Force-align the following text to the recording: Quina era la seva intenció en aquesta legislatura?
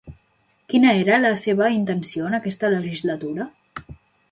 Quina 0.71 0.93
era 1.01 1.19
la 1.25 1.33
seva 1.43 1.69
intenció 1.75 2.31
en 2.31 2.39
aquesta 2.39 2.73
legislatura? 2.79 3.49